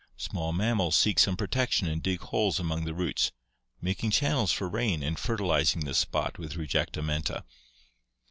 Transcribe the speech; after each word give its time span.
Small 0.17 0.51
mammals 0.51 0.95
seek 0.95 1.19
some 1.19 1.37
protection 1.37 1.85
and 1.85 2.01
dig 2.01 2.21
holes 2.21 2.59
among 2.59 2.85
the 2.85 2.93
roots, 2.95 3.31
making 3.79 4.09
chan 4.09 4.31
nels 4.33 4.51
for 4.51 4.67
rain 4.67 5.03
and 5.03 5.19
fertilizing 5.19 5.81
the 5.85 5.93
spot 5.93 6.39
with 6.39 6.53
rejectamenta. 6.55 7.43